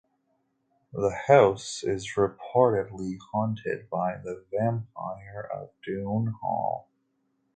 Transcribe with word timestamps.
The 0.93 1.15
house 1.27 1.83
is 1.83 2.15
reportedly 2.17 3.17
haunted 3.31 3.87
by 3.87 4.15
the 4.17 4.43
"vampire 4.51 5.47
of 5.53 5.69
Doone 5.85 6.33
Hall". 6.41 6.89